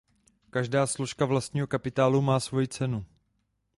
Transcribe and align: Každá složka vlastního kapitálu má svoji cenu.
Každá 0.49 0.87
složka 0.87 1.25
vlastního 1.25 1.67
kapitálu 1.67 2.21
má 2.21 2.39
svoji 2.39 2.67
cenu. 2.67 3.05